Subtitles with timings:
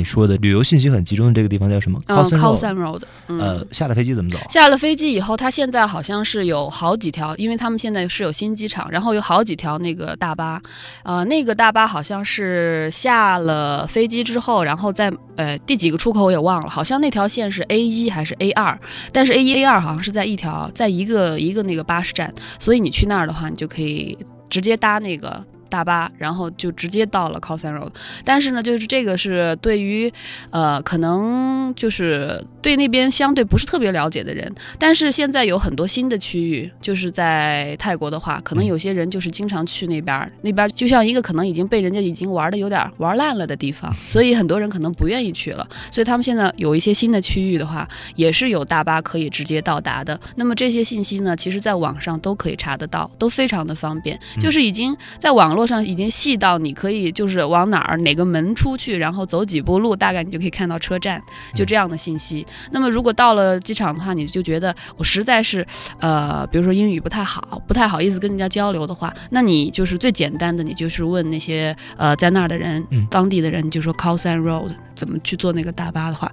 [0.00, 3.38] 你说的旅游信息很集中的这个地方叫什么嗯 Cawson，Call Road Sun Road，嗯。
[3.38, 4.38] 呃，下了飞机怎么走？
[4.48, 10.60] 下了飞机以后，它现在好像是有好几条，因为他们现在是有新机场，然后有好几条那个大巴，
[11.04, 18.80] 呃，那个大巴好像是下了飞机之后，然后在呃第几个出口我也忘了，好像那条线是 A 一还是 A 二，
[19.12, 24.16] 但是 A 一 A 二好像是在一条，在一个一个那个巴士站，所以你去那儿的话，你就可以
[24.48, 25.44] 直接搭那个。
[25.70, 27.92] 大巴，然后就直接到了 c l s Road，
[28.24, 30.12] 但是呢，就是这个是对于，
[30.50, 45.66] 呃，可能就是对那边相对不是特别了解的人，但是现在有很多新的区域，就是在泰国的话，可能有些人就是经常去那边儿，那边儿就像一个可能已经被人家已经玩的有点玩烂了的地方，所以很多人可能不愿意去了。
[45.92, 50.18] 所以他们现在有一些新的区域的话，也是有大巴可以直接到达的。
[50.36, 61.22] 那么这些信息呢，其实在网上都可以查得到，都非常的方便，就是已经在网络上已经细到你可以就是往哪儿哪个门出去，然后走几步路，大概你就可以看到车站，
[61.54, 62.46] 就这样的信息。
[62.72, 65.66] 那么如果到了机场的话，你就觉得我实在是，
[66.00, 76.30] 呃，比如说英语不太好，不太好意思跟人家交流的话，那你就是最简单的，你就是问那些呃在那儿的人，嗯当地的人，你就说 Khao San Road 怎么去坐那个大巴的话，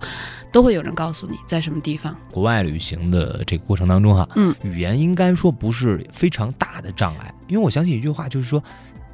[0.52, 2.16] 都会有人告诉你在什么地方。
[2.32, 8.62] 国外旅行的这个过程当中哈，嗯，语言应该说不是非常大的障碍，因为我相信一句话，就是说，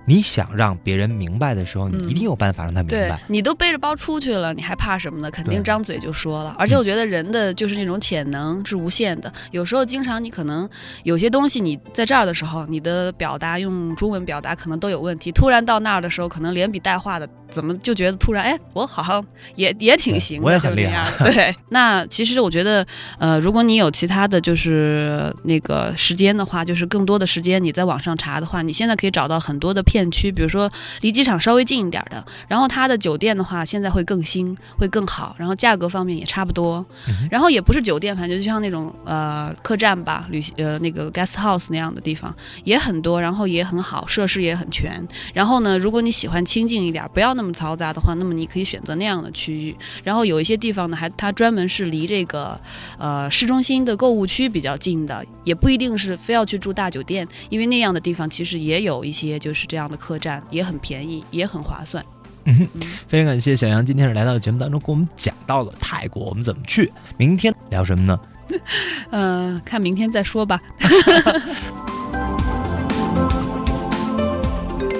[0.05, 3.19] 你想让别人明白的时候，你嗯一定有办法让他明对白。
[3.27, 5.31] 你都背着包出去了，你还怕什么呢？
[5.31, 6.55] 肯定张嘴就说了。
[6.57, 10.69] 而且我觉得人的就是那种潜能是无限的，有时候经常你可能
[11.03, 19.23] 有些东西你在这儿的时候，你的表达用中文表达可能都有问题，突然到那儿的时候，可能连笔带画的，怎么就觉得突然哎，我好像
[19.55, 21.09] 也也挺行的，我也就很厉害。
[21.31, 22.85] 对， 那其实我觉得，
[23.19, 45.05] 呃，如果你有其他的就是那个时间的话，就是更多的时间你在网上查的话，你现在可以找到很多的片区，比如说离机场稍微近一点的，然后它的酒店的话，现在会更新，会更好，然后价格方面也差不多，嗯然后也不是酒店，反正就像那种呃客栈吧，旅行呃那个 guest house 那样的地方也很多，然后也很好，设施也很全。
[45.33, 49.75] 然后呢，如果你喜欢清静一点，不要那么嘈杂的话，那么你可以选择那样的区域。
[50.03, 52.59] 然后有一些地方呢，还它专门是离这个
[52.97, 62.03] 呃市中心的购物区比较近的，也不一定是非要去住大酒店，因为那样的地方其实也有一些就是这样的客栈，也很便宜，也很划算。
[62.45, 66.91] 嗯哼嗯非常感谢小杨今天是来到节目当中，跟我们讲到了泰国我们怎么去。
[67.17, 68.19] 明天聊什么呢？
[69.11, 70.59] 呃，看明天再说吧。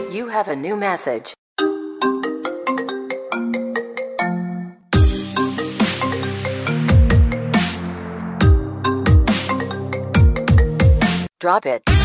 [0.10, 1.34] You have a new message.
[11.44, 12.03] Drop it.